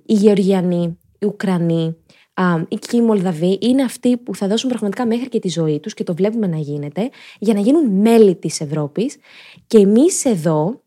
[0.06, 1.96] οι Γεωργιανοί, οι Ουκρανοί,
[2.92, 6.14] οι Μολδαβοί είναι αυτοί που θα δώσουν πραγματικά μέχρι και τη ζωή τους και το
[6.14, 9.18] βλέπουμε να γίνεται για να γίνουν μέλη της Ευρώπης
[9.68, 10.82] και εμείς εδώ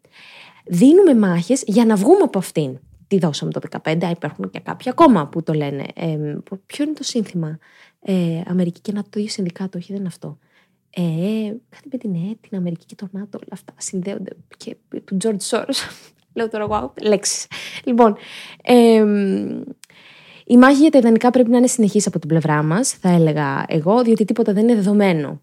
[0.71, 2.79] δίνουμε μάχες για να βγούμε από αυτήν.
[3.09, 5.85] Τη δώσαμε το 2015, υπάρχουν και κάποια ακόμα που το λένε.
[5.95, 7.59] Ε, ποιο είναι το σύνθημα;
[8.01, 10.39] Ε, Αμερική και ΝΑΤΟ, το ίδιο συνδικάτο, όχι δεν είναι αυτό.
[10.91, 11.03] Ε,
[11.69, 14.37] κάτι με την ΕΕ, την Αμερική και το ΝΑΤΟ, όλα αυτά συνδέονται.
[14.57, 15.73] Και του Τζορτ Σόρο.
[16.35, 17.47] Λέω τώρα εγώ, λέξεις.
[17.85, 18.17] Λοιπόν,
[18.63, 19.05] ε,
[20.45, 23.65] η μάχη για τα ιδανικά πρέπει να είναι συνεχής από την πλευρά μας, θα έλεγα
[23.69, 25.41] εγώ, διότι τίποτα δεν είναι δεδομένο.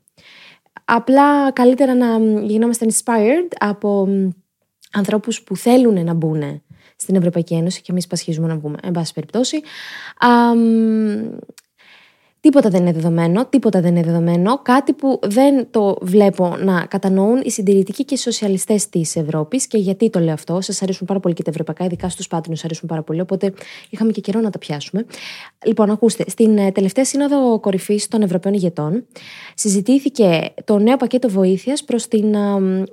[0.85, 4.07] Απλά καλύτερα να γινόμαστε inspired από
[4.91, 6.61] ανθρώπους που θέλουν να μπουν
[6.95, 8.77] στην Ευρωπαϊκή Ένωση και εμείς πασχίζουμε να βγούμε.
[8.83, 9.61] Εν πάση περιπτώσει.
[12.39, 14.61] τίποτα δεν είναι δεδομένο, τίποτα δεν είναι δεδομένο.
[14.61, 19.67] Κάτι που δεν το βλέπω να κατανοούν οι συντηρητικοί και οι σοσιαλιστές της Ευρώπης.
[19.67, 22.63] Και γιατί το λέω αυτό, σας αρέσουν πάρα πολύ και τα ευρωπαϊκά, ειδικά στους πάτρινους
[22.63, 23.21] αρέσουν πάρα πολύ.
[23.21, 23.53] Οπότε
[23.89, 25.05] είχαμε και καιρό να τα πιάσουμε.
[25.65, 29.05] Λοιπόν, ακούστε, στην ε, τελευταία σύνοδο κορυφής των Ευρωπαίων ηγετών
[29.55, 32.35] συζητήθηκε το νέο πακέτο βοήθειας προς την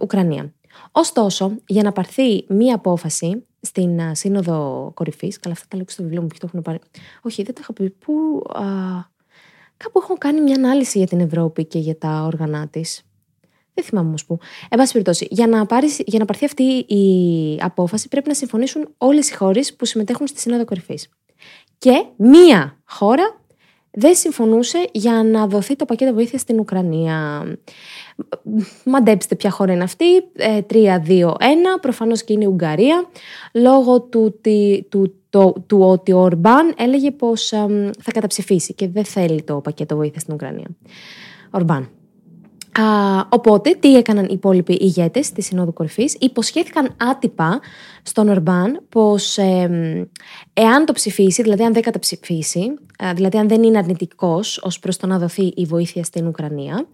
[0.01, 0.53] Ουκρανία.
[0.97, 6.03] Ωστόσο, για να πάρθει μία απόφαση στην α, Σύνοδο Κορυφής, καλά, αυτά τα λέω στο
[6.03, 6.79] βιβλίο μου, ποιοι το έχουν πάρει.
[7.23, 7.91] Όχι, δεν τα είχα πει.
[7.91, 8.43] Πού.
[8.53, 8.63] Α,
[9.77, 13.03] κάπου έχω κάνει μια ανάλυση για την Ευρώπη και για τα όργανα της.
[13.75, 14.39] Δεν θυμάμαι όμως πού.
[14.69, 18.95] Εν πάση περιπτώσει, για να, πάρεις, για να πάρθει αυτή η απόφαση, πρέπει να συμφωνήσουν
[18.99, 21.09] όλες οι χώρες που συμμετέχουν στη Σύνοδο Κορυφής.
[21.79, 23.44] Και μία χώρα
[23.95, 27.45] δεν συμφωνούσε για να δοθεί το πακέτο βοήθειας στην Ουκρανία.
[28.85, 30.05] Μαντέψτε ποια χώρα είναι αυτή.
[30.71, 31.35] 3-2-1.
[31.81, 33.09] Προφανώς και είναι η Ουγγαρία.
[33.53, 34.41] Λόγω του,
[34.89, 37.47] του, του, του ότι ο Ορμπάν έλεγε πως
[37.99, 40.67] θα καταψηφίσει και δεν θέλει το πακέτο βοήθειας στην Ουκρανία.
[41.51, 41.89] Ορμπάν.
[42.81, 47.61] Α, οπότε, τι έκαναν οι υπόλοιποι ηγέτες της Συνόδου Κορυφής, υποσχέθηκαν άτυπα
[48.03, 49.39] στον Ορμπάν πως
[50.53, 54.97] εάν το ψηφίσει, δηλαδή αν δεν καταψηφίσει, α, δηλαδή αν δεν είναι αρνητικός ως προς
[54.97, 56.87] το να δοθεί η βοήθεια στην Ουκρανία,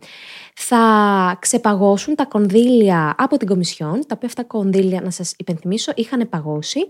[0.54, 6.28] θα ξεπαγώσουν τα κονδύλια από την Κομισιόν, τα οποία αυτά κονδύλια, να σας υπενθυμίσω, είχαν
[6.28, 6.80] παγώσει,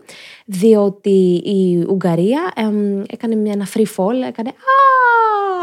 [0.44, 5.59] διότι η Ουγγαρία εμ, έκανε μια, ένα free fall, έκανε «Α!»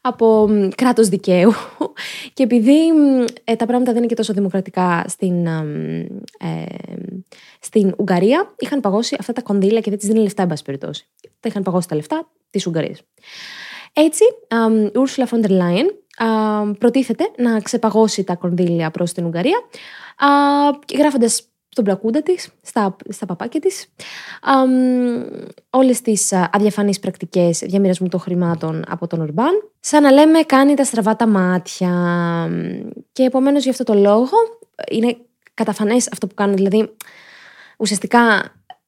[0.00, 1.52] Από μ, κράτος δικαίου
[2.34, 6.00] και επειδή μ, ε, τα πράγματα δεν είναι και τόσο δημοκρατικά στην, εμ,
[6.38, 6.64] ε,
[7.60, 11.08] στην Ουγγαρία, είχαν παγώσει αυτά τα κονδύλια και δεν τις δίνει λεφτά, εν πάση περιπτώσει.
[11.40, 13.02] Τα είχαν παγώσει τα λεφτά της Ουγγαρίας.
[13.92, 16.26] Έτσι, εμ, η Ursula von der Leyen α,
[16.78, 19.58] προτίθεται να ξεπαγώσει τα κονδύλια προς την Ουγγαρία,
[20.16, 20.28] α,
[20.84, 23.86] και γράφοντας στον πλακούντα της, στα, στα παπάκια της,
[24.42, 24.72] α, μ,
[25.70, 29.52] όλες τις α, αδιαφανείς πρακτικές διαμοιρασμού των χρημάτων από τον Ορμπάν.
[29.80, 31.90] Σαν να λέμε κάνει τα στραβά τα μάτια.
[33.12, 34.36] Και επομένως γι' αυτό το λόγο
[34.90, 35.16] είναι
[35.54, 36.94] καταφανές αυτό που κάνουν, δηλαδή
[37.78, 38.20] ουσιαστικά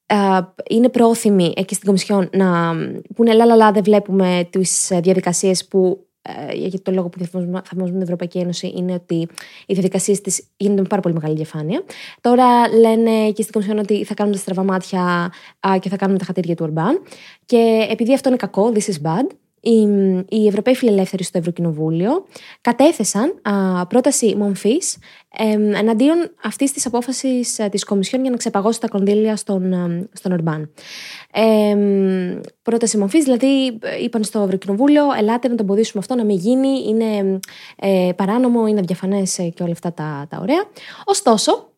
[0.07, 2.75] α, είναι πρόθυμοι εκεί στην Κομισιόν να
[3.15, 6.07] πούνε λα λα λα δεν βλέπουμε τις ε, διαδικασίες που
[6.49, 9.29] ε, για το λόγο που εφαρμόζουμε την Ευρωπαϊκή Ένωση είναι ότι
[9.67, 11.83] οι διαδικασίες της γίνονται με πάρα πολύ μεγάλη διαφάνεια.
[12.21, 15.33] Τώρα λένε και στην Κομισιόν ότι θα κάνουμε τα στραβά μάτια
[15.69, 17.03] α, και θα κάνουμε τα χατήρια του Ορμπάν.
[17.47, 19.27] Και επειδή αυτό είναι κακό, this is bad,
[19.65, 19.89] οι,
[20.29, 22.25] οι Ευρωπαίοι Φιλελεύθεροι στο Ευρωκοινοβούλιο
[22.61, 24.99] κατέθεσαν α, πρόταση μομφής
[25.75, 30.71] εναντίον αυτής της απόφασης της Κομισιόν για να ξεπαγώσει τα κονδύλια στον, ε, στον Ορμπάν.
[31.33, 31.77] Ε,
[32.63, 37.41] πρόταση μορφή, δηλαδή είπαν στο Ευρωκοινοβούλιο, ελάτε να το εμποδίσουμε αυτό, να μην γίνει, είναι
[37.77, 40.65] ε, παράνομο, είναι αδιαφανές και όλα αυτά τα, τα ωραία.
[41.05, 41.69] Ωστόσο,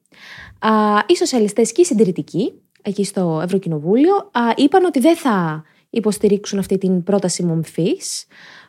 [0.58, 0.70] α,
[1.06, 5.64] οι σοσιαλιστές και οι συντηρητικοί εκεί στο Ευρωκοινοβούλιο α, είπαν ότι δεν θα
[5.96, 8.26] υποστηρίξουν αυτή την πρόταση μομφής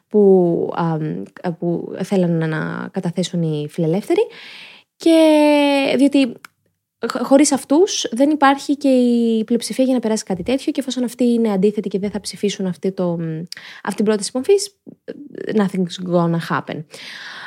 [0.07, 0.97] που, α,
[1.51, 4.27] που θέλαν να καταθέσουν οι φιλελεύθεροι.
[4.95, 6.33] Και διότι
[7.09, 11.23] Χωρίς αυτούς δεν υπάρχει και η πλειοψηφία για να περάσει κάτι τέτοιο και εφόσον αυτοί
[11.23, 13.17] είναι αντίθετοι και δεν θα ψηφίσουν αυτή, το,
[13.83, 14.53] αυτή την πρόταση μορφή,
[15.55, 16.83] nothing's gonna happen.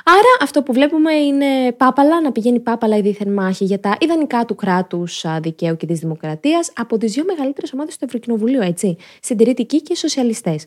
[0.05, 4.45] Άρα αυτό που βλέπουμε είναι πάπαλα, να πηγαίνει πάπαλα η δίθεν μάχη για τα ιδανικά
[4.45, 8.97] του κράτους δικαίου και της δημοκρατίας από τις δύο μεγαλύτερες ομάδες του Ευρωκοινοβουλίου, έτσι.
[9.21, 10.65] Συντηρητικοί και σοσιαλιστές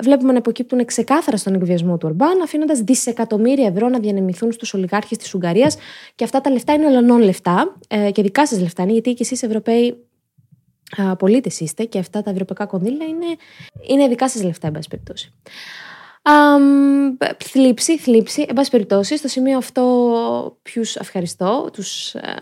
[0.00, 5.18] βλέπουμε να υποκύπτουν ξεκάθαρα στον εκβιασμό του Ορμπάν, αφήνοντας δισεκατομμύρια ευρώ να διανεμηθούν στους ολιγάρχες
[5.18, 5.76] της Ουγγαρίας.
[6.14, 9.22] Και αυτά τα λεφτά είναι ολονών λεφτά ε, και δικά σας λεφτά είναι, γιατί και
[9.22, 9.96] εσείς Ευρωπαίοι
[11.18, 13.26] πολίτες είστε και αυτά τα ευρωπαϊκά κονδύλια είναι,
[13.88, 15.32] είναι δικά σας λεφτά, εν πάση περιπτώσει.
[16.24, 18.44] Um, θλίψη, θλίψη.
[18.48, 21.68] Εν πάση περιπτώσει, στο σημείο αυτό, ποιους ευχαριστώ.
[21.72, 22.36] Τους, ε,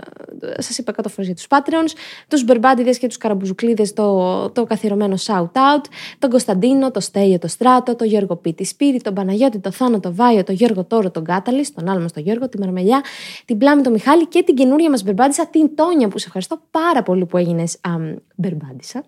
[0.58, 1.92] σας είπα κάτω φορές για τους Patreons,
[2.28, 5.84] τους Μπερμπάντιδες και τους Καραμπουζουκλίδες, το, το καθιερωμένο shout out,
[6.18, 10.14] τον Κωνσταντίνο, το Στέιο, το Στράτο, το Γιώργο Πίτη Σπύρι, τον Παναγιώτη, το Θάνο, το
[10.14, 13.04] Βάιο, το Γιώργο Τόρο, τον Κάταλη, τον άλλο μας τον Γιώργο, τη Μαρμελιά,
[13.44, 17.02] την Πλάμη, τον Μιχάλη και την καινούρια μας Μπερμπάντισα, την Τόνια, που σε ευχαριστώ πάρα
[17.02, 17.80] πολύ που έγινες
[18.34, 19.04] Μπερμπάντισα.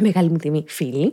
[0.00, 1.12] Μεγάλη μου τιμή, φίλη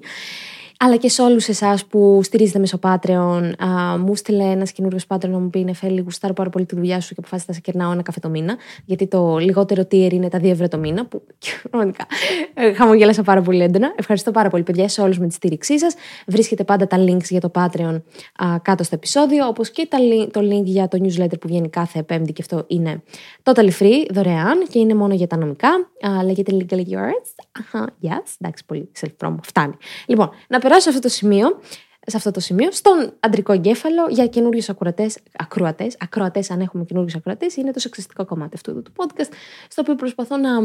[0.83, 3.51] αλλά και σε όλους εσάς που στηρίζετε μέσω Patreon.
[3.57, 7.01] Α, μου στείλε ένας καινούριος Patreon να μου πει: Νεφέλη, γουστάρω πάρα πολύ τη δουλειά
[7.01, 8.57] σου και αποφάσισα να σε κερνάω ένα καφέ το μήνα.
[8.85, 11.05] Γιατί το λιγότερο tier είναι τα 2 ευρώ το μήνα.
[11.05, 11.21] Που
[11.69, 12.05] πραγματικά
[12.53, 13.93] ε, χαμογέλασα πάρα πολύ έντονα.
[13.95, 15.93] Ευχαριστώ πάρα πολύ, παιδιά, σε όλους με τη στήριξή σας.
[16.27, 18.01] Βρίσκετε πάντα τα links για το Patreon
[18.35, 19.97] α, κάτω στο επεισόδιο, όπως και τα,
[20.31, 23.01] το link για το newsletter που βγαίνει κάθε Πέμπτη και αυτό είναι
[23.43, 25.69] totally free, δωρεάν και είναι μόνο για τα νομικά.
[25.69, 27.43] Α, λέγεται Legal Yours.
[27.59, 29.35] Αχα, yes, εντάξει, πολύ self-promo.
[29.43, 29.73] Φτάνει.
[30.05, 31.59] Λοιπόν, να περάσω σε αυτό το σημείο,
[32.05, 37.15] σε αυτό το σημείο, στον αντρικό εγκέφαλο για καινούριους ακροατές, ακροατές, ακροατές, αν έχουμε καινούριους
[37.15, 39.31] ακροατές, είναι το σεξιστικό κομμάτι αυτού του podcast,
[39.67, 40.61] στο οποίο προσπαθώ να,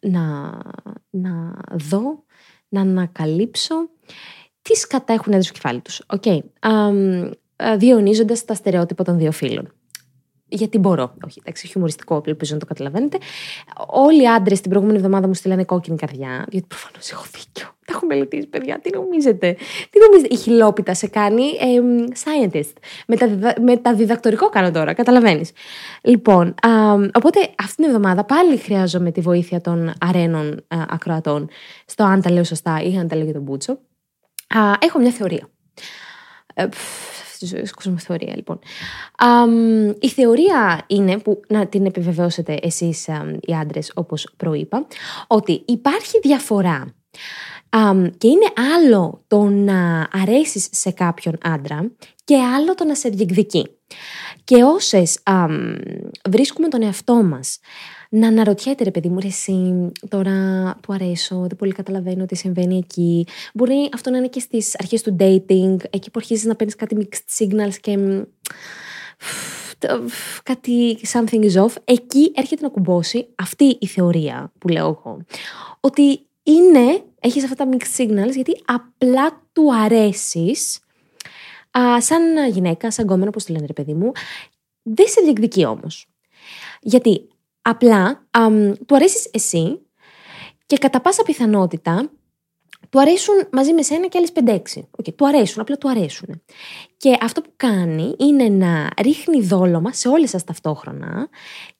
[0.00, 0.58] να,
[1.10, 2.24] να δω,
[2.68, 3.74] να ανακαλύψω
[4.62, 6.02] τι σκατά έχουν έδει στο κεφάλι τους.
[6.06, 6.38] Okay.
[7.76, 9.72] Διονύζοντα τα στερεότυπα των δύο φίλων
[10.50, 11.14] γιατί μπορώ.
[11.24, 13.18] Όχι, εντάξει, χιουμοριστικό, ελπίζω να το καταλαβαίνετε.
[13.86, 17.68] Όλοι οι άντρες την προηγούμενη εβδομάδα μου στείλανε κόκκινη καρδιά, γιατί προφανώς έχω δίκιο.
[17.90, 18.80] Τα έχω μελετήσει, παιδιά.
[18.80, 19.56] Τι νομίζετε;
[19.90, 21.80] Τι νομίζετε; Η χιλόπιτα σε κάνει ε,
[22.24, 22.72] scientist.
[23.60, 25.52] Μεταδιδακτορικό κάνω τώρα, καταλαβαίνεις.
[26.02, 31.48] Λοιπόν, α, οπότε αυτή την εβδομάδα πάλι χρειάζομαι τη βοήθεια των αρένων α, ακροατών
[31.86, 33.72] στο αν τα λέω σωστά ή αν τα λέω για τον Μπούτσο.
[34.48, 35.48] Α, έχω μια θεωρία.
[36.54, 36.68] Ε,
[37.40, 38.58] τη ζωή κοσμοθεωρία, λοιπόν.
[40.00, 43.08] η θεωρία είναι, που να την επιβεβαιώσετε εσείς
[43.40, 44.86] οι άντρες, όπως προείπα,
[45.26, 46.94] ότι υπάρχει διαφορά
[48.18, 51.90] και είναι άλλο το να αρέσεις σε κάποιον άντρα
[52.24, 53.66] και άλλο το να σε διεκδικεί.
[54.44, 55.18] Και όσες
[56.30, 57.58] βρίσκουμε τον εαυτό μας
[58.12, 60.32] να αναρωτιέται ρε παιδί μου, ρε εσύ τώρα
[60.82, 63.26] του αρέσω, δεν πολύ καταλαβαίνω τι συμβαίνει εκεί.
[63.54, 66.96] Μπορεί αυτό να είναι και στις αρχές του dating, εκεί που αρχίζεις να παίρνεις κάτι
[67.00, 67.96] mixed signals και
[69.78, 70.02] το-
[70.42, 75.24] κάτι something is off, εκεί έρχεται να κουμπώσει αυτή η θεωρία που λέω εγώ.
[75.80, 80.80] Ότι είναι, έχεις αυτά τα mixed signals γιατί απλά του αρέσεις
[81.78, 84.12] α, σαν γυναίκα, σαν κόμμενο, όπως το λένε ρε παιδί μου,
[84.82, 86.06] δεν σε διεκδικεί όμως.
[86.80, 87.28] Γιατί
[87.62, 89.80] απλά αμ, του αρέσεις εσύ
[90.66, 92.10] και κατά πάσα πιθανότητα
[92.88, 94.32] του αρέσουν μαζί με σένα και άλλες
[94.76, 94.80] 5-6.
[94.80, 96.42] Okay, του αρέσουν, απλά του αρέσουν.
[96.96, 101.28] Και αυτό που κάνει είναι να ρίχνει δόλωμα σε όλες σας ταυτόχρονα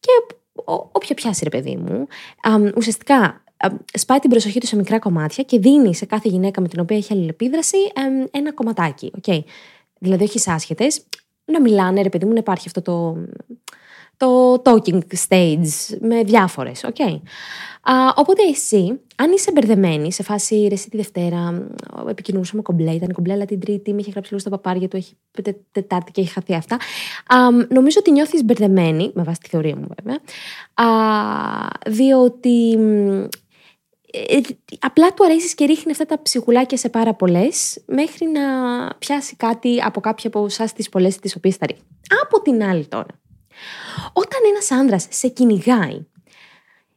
[0.01, 2.07] και ό- όποια πιάσει, ρε παιδί μου,
[2.43, 6.61] αμ, ουσιαστικά αμ, σπάει την προσοχή του σε μικρά κομμάτια και δίνει σε κάθε γυναίκα
[6.61, 9.13] με την οποία έχει αλληλεπίδραση εμ, ένα κομματάκι.
[9.23, 9.41] Okay.
[9.99, 11.07] Δηλαδή, όχι άσχετες,
[11.45, 13.17] να μιλάνε, ρε παιδί μου, να υπάρχει αυτό το,
[14.21, 17.01] το talking stage με διάφορες, οκ.
[17.83, 21.59] Α, οπότε εσύ, αν είσαι μπερδεμένη σε φάση ρε συ τη Δευτέρα, μ,
[22.09, 25.15] επικοινωνούσαμε κομπλέ, ήταν κομπλέ, αλλά την Τρίτη με είχε γράψει λίγο στα παπάρια του, έχει
[25.43, 26.77] τε, Τετάρτη και έχει χαθεί αυτά.
[27.35, 30.19] Α, μ, νομίζω ότι νιώθεις μπερδεμένη, με βάση τη θεωρία μου βέβαια,
[30.75, 30.87] α,
[31.87, 33.25] διότι μ,
[34.13, 34.41] ε,
[34.79, 38.41] απλά του αρέσεις και ρίχνει αυτά τα ψιχουλάκια σε πάρα πολλές, μέχρι να
[38.99, 41.87] πιάσει κάτι από κάποια από εσάς τις πολλές τις οποίες θα ρίχνει.
[42.23, 43.21] Από την άλλη τώρα,
[44.13, 46.07] όταν ένας άνδρας σε κυνηγάει,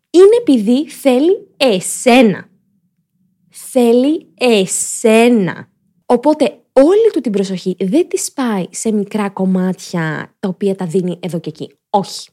[0.09, 2.49] είναι επειδή θέλει εσένα.
[3.49, 5.71] Θέλει εσένα.
[6.05, 11.19] Οπότε όλη του την προσοχή δεν της σπάει σε μικρά κομμάτια τα οποία τα δίνει
[11.21, 11.73] εδώ και εκεί.
[11.89, 12.29] Όχι.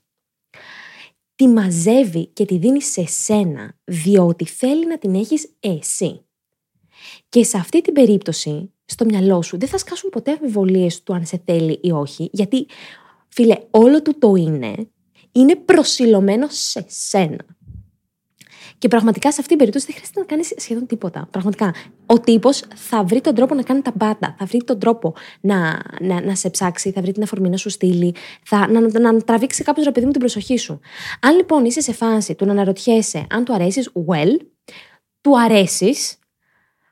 [1.34, 6.24] Τη μαζεύει και τη δίνει σε σένα, διότι θέλει να την έχεις εσύ.
[7.28, 11.26] Και σε αυτή την περίπτωση, στο μυαλό σου, δεν θα σκάσουν ποτέ αμφιβολίες του αν
[11.26, 12.66] σε θέλει ή όχι, γιατί,
[13.32, 14.74] φίλε, όλο του το είναι,
[15.32, 17.44] είναι προσιλωμένο σε σένα.
[18.78, 21.28] Και πραγματικά σε αυτή την περίπτωση δεν χρειάζεται να κάνεις σχεδόν τίποτα.
[21.30, 21.74] Πραγματικά.
[22.06, 24.34] Ο τύπος θα βρει τον τρόπο να κάνει τα πάντα.
[24.38, 27.70] Θα βρει τον τρόπο να, να, να σε ψάξει, θα βρει την αφορμή να σου
[27.70, 28.14] στείλει,
[28.44, 30.80] θα, να, να, να τραβήξει κάποιος ρε παιδί μου την προσοχή σου.
[31.20, 34.36] Αν λοιπόν είσαι σε φάση του να αναρωτιέσαι αν του αρέσεις, well,
[35.20, 36.18] του αρέσεις,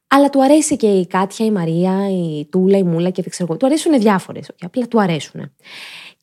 [0.09, 3.48] αλλά του αρέσει και η Κάτια, η Μαρία, η Τούλα, η Μούλα και δεν ξέρω
[3.51, 3.59] εγώ.
[3.59, 4.51] Του αρέσουν διάφορες.
[4.61, 5.55] Απλά του αρέσουν.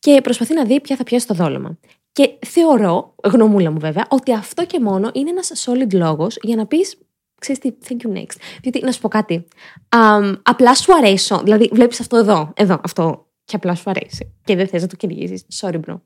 [0.06, 1.78] Και προσπαθεί να δει ποια θα πιάσει το δόλωμα.
[2.12, 6.66] Και θεωρώ, γνωμούλα μου βέβαια, ότι αυτό και μόνο είναι ένας solid λόγος για να
[6.66, 6.98] πεις.
[7.40, 8.36] Ξέρεις τι, thank you next.
[8.62, 9.48] Διότι, να σου πω κάτι.
[9.90, 11.42] Αμ, απλά σου αρέσω.
[11.44, 13.28] Δηλαδή, βλέπεις αυτό εδώ, εδώ, αυτό.
[13.46, 14.34] Και απλά σου αρέσει.
[14.44, 15.46] Και δεν θες να το κυνηγήσεις.
[15.62, 16.00] Sorry, bro.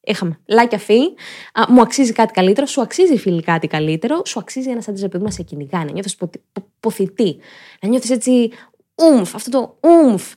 [0.00, 0.38] Είχαμε.
[0.46, 1.00] Like αφή.
[1.52, 2.66] Α, μου αξίζει κάτι καλύτερο.
[2.66, 4.22] Σου αξίζει φίλοι κάτι καλύτερο.
[4.24, 5.84] Σου αξίζει ένας άντρας που μα σε κυνηγάει.
[5.84, 6.16] Να νιώθεις
[6.80, 7.36] ποθητή.
[7.82, 8.50] Να νιώθεις έτσι.
[8.94, 9.34] Ουμφ.
[9.34, 10.32] Αυτό το ουμφ.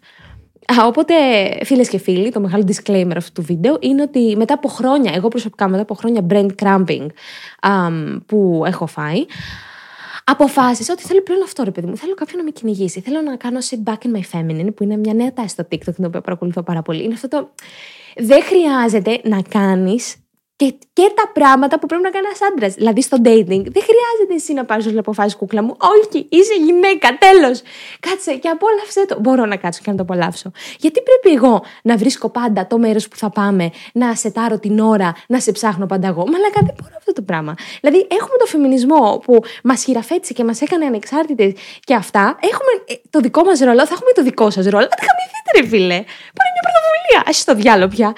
[0.77, 1.13] Α, Οπότε,
[1.63, 5.27] φίλες και φίλοι, το μεγάλο disclaimer αυτού του βίντεο είναι ότι μετά από χρόνια, εγώ
[5.27, 7.05] προσωπικά μετά από χρόνια brain cramping
[7.61, 9.25] αμ, που έχω φάει,
[10.23, 11.97] αποφάσισα ότι θέλω πλέον αυτό, ρε παιδί μου.
[11.97, 13.01] Θέλω κάποιον να με κυνηγήσει.
[13.01, 15.93] Θέλω να κάνω sit back in my feminine, που είναι μια νέα τάση στο TikTok,
[15.95, 17.03] την οποία παρακολουθώ πάρα πολύ.
[17.03, 17.49] Είναι αυτό το.
[18.17, 20.15] Δεν χρειάζεται να κάνεις
[20.59, 22.73] και, και τα πράγματα που πρέπει να κάνει ένας άντρας.
[22.73, 25.75] Δηλαδή στο dating, δεν χρειάζεται εσύ να πάρεις όλες αποφάσεις, κούκλα μου.
[25.95, 27.61] Όχι, είσαι γυναίκα, τέλος.
[27.99, 29.19] Κάτσε και απόλαυσέ το.
[29.19, 30.51] Μπορώ να κάτσω και να το απολαύσω.
[30.79, 35.15] Γιατί πρέπει εγώ να βρίσκω πάντα το μέρος που θα πάμε, να σετάρω την ώρα,
[35.27, 36.23] να σε ψάχνω πάντα εγώ.
[36.27, 37.53] Μαλάκα δεν μπορώ αυτό το πράγμα.
[37.81, 42.37] Δηλαδή έχουμε το φεμινισμό που μας χειραφέτησε και μας έκανε ανεξάρτητες και αυτά.
[42.41, 44.87] Έχουμε ε, το δικό μας ρόλο, θα έχουμε το δικό σας ρόλο.
[44.93, 45.97] Δεν χαμηθείτε, ρε φίλε.
[46.37, 47.19] Πάρε μια πρωτοβουλία.
[47.29, 48.13] Α το διάλογο πια.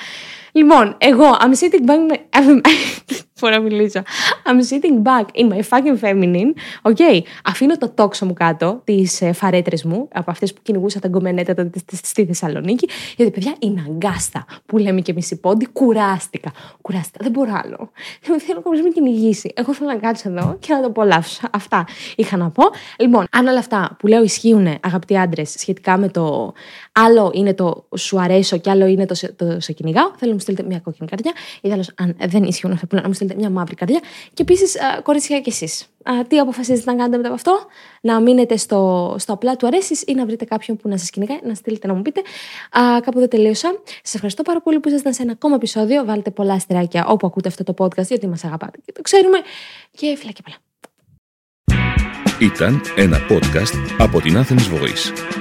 [0.52, 2.20] Λοιπόν, εγώ, I'm sitting back.
[3.42, 4.02] Μπορώ να μιλήσω.
[4.46, 6.54] I'm sitting back in my fucking feminine.
[6.82, 7.20] Okay.
[7.44, 11.54] Αφήνω το τόξο μου κάτω, τις ε, φαρέτρες μου, από αυτές που κυνηγούσα τα γκομενέτα
[11.54, 12.90] τότε στη- στη Θεσσαλονίκη.
[13.18, 15.66] Γιατί, παιδιά, είναι αγκάστα που λέμε και εμείς οι πόντι.
[15.68, 16.52] Κουράστηκα.
[16.82, 17.18] Κουράστηκα.
[17.22, 17.92] Δεν μπορώ άλλο.
[18.22, 19.52] Δεν θέλω κάποιο να με κυνηγήσει.
[19.56, 21.42] Εγώ θέλω να κάτσω εδώ και να το απολαύσω.
[21.52, 21.86] Αυτά
[22.16, 22.64] είχα να πω.
[23.00, 26.54] Λοιπόν, αν όλα αυτά που λέω ισχύουν, αγαπητοί άντρες, σχετικά με το
[26.92, 30.34] άλλο είναι το σου αρέσω και άλλο είναι το σε, το σε κυνηγάω, θέλω να
[30.34, 31.32] μου στείλετε μια κόκκινη καρδιά.
[31.62, 34.00] Ή τέλος, αν δεν ισχύουν αυτά που λέω, να μου στείλετε μια μαύρη καρδιά.
[34.34, 35.86] Και επίσης, κορίτσια κι εσείς.
[36.28, 37.60] Τι αποφασίζετε να κάνετε μετά από αυτό,
[38.02, 41.40] να μείνετε στο, στο απλά του αρέσεις ή να βρείτε κάποιον που να σας κυνηγάει,
[41.44, 42.22] να στείλετε να μου πείτε.
[42.72, 43.82] Α, κάπου εδώ τελείωσα.
[44.04, 46.06] Σας ευχαριστώ πάρα πολύ που ήσασταν σε ένα ακόμα επεισόδιο.
[46.06, 49.38] Βάλτε πολλά αστεράκια όπου ακούτε αυτό το podcast, γιατί μας αγαπάτε και το ξέρουμε.
[49.92, 50.58] Και φιλά και πολλά.
[52.40, 55.41] Ήταν ένα podcast από την Athens Voice.